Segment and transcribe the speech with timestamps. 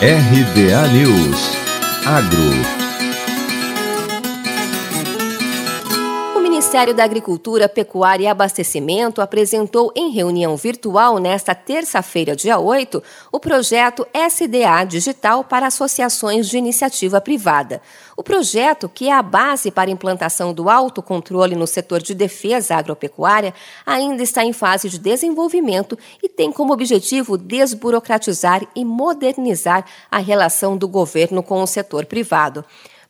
[0.00, 1.56] RBA News.
[2.04, 2.85] Agro
[6.56, 13.38] Ministério da Agricultura, Pecuária e Abastecimento apresentou em reunião virtual nesta terça-feira, dia 8, o
[13.38, 17.82] projeto SDA Digital para Associações de Iniciativa Privada.
[18.16, 22.76] O projeto, que é a base para a implantação do autocontrole no setor de defesa
[22.76, 23.52] agropecuária,
[23.84, 30.74] ainda está em fase de desenvolvimento e tem como objetivo desburocratizar e modernizar a relação
[30.74, 32.64] do governo com o setor privado.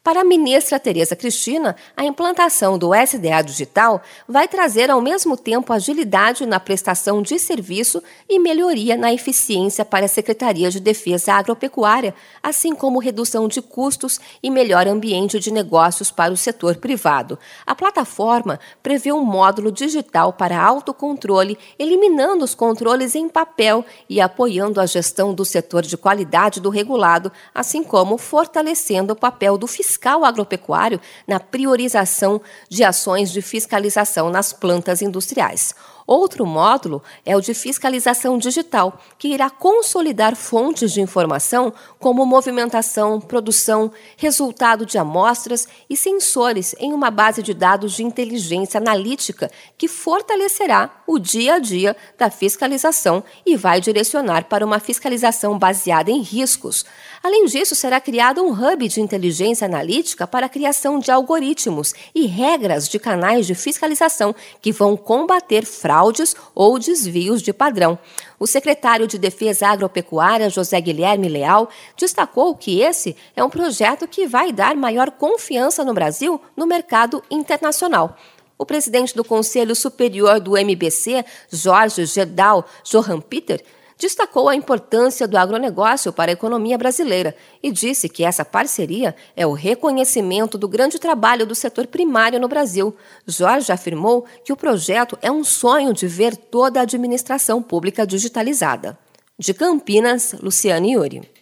[0.06, 5.72] Para a ministra Tereza Cristina, a implantação do SDA digital vai trazer ao mesmo tempo
[5.72, 12.14] agilidade na prestação de serviço e melhoria na eficiência para a Secretaria de Defesa Agropecuária,
[12.40, 17.36] assim como redução de custos e melhor ambiente de negócios para o setor privado.
[17.66, 24.80] A plataforma prevê um módulo digital para autocontrole, eliminando os controles em papel e apoiando
[24.80, 29.95] a gestão do setor de qualidade do regulado, assim como fortalecendo o papel do fiscal
[29.96, 35.74] fiscal agropecuário na priorização de ações de fiscalização nas plantas industriais.
[36.06, 43.20] Outro módulo é o de fiscalização digital, que irá consolidar fontes de informação como movimentação,
[43.20, 49.88] produção, resultado de amostras e sensores em uma base de dados de inteligência analítica que
[49.88, 56.20] fortalecerá o dia a dia da fiscalização e vai direcionar para uma fiscalização baseada em
[56.20, 56.84] riscos.
[57.20, 62.26] Além disso, será criado um hub de inteligência analítica para a criação de algoritmos e
[62.26, 67.98] regras de canais de fiscalização que vão combater fraudes fraudes ou desvios de padrão.
[68.38, 74.26] O secretário de Defesa Agropecuária, José Guilherme Leal, destacou que esse é um projeto que
[74.26, 78.14] vai dar maior confiança no Brasil no mercado internacional.
[78.58, 83.62] O presidente do Conselho Superior do MBC, Jorge Gedal Johan Peter,
[83.96, 89.46] destacou a importância do agronegócio para a economia brasileira e disse que essa parceria é
[89.46, 92.94] o reconhecimento do grande trabalho do setor primário no Brasil.
[93.26, 98.98] Jorge afirmou que o projeto é um sonho de ver toda a administração pública digitalizada.
[99.38, 101.35] De Campinas, Luciane Yuri.